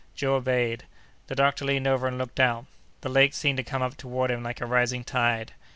Joe 0.15 0.33
obeyed. 0.33 0.85
The 1.27 1.35
doctor 1.35 1.63
leaned 1.63 1.85
over 1.85 2.07
and 2.07 2.17
looked 2.17 2.39
out. 2.39 2.65
The 3.01 3.09
lake 3.09 3.35
seemed 3.35 3.57
to 3.57 3.63
come 3.63 3.83
up 3.83 3.97
toward 3.97 4.31
him 4.31 4.41
like 4.41 4.59
a 4.59 4.65
rising 4.65 5.03
tide. 5.03 5.53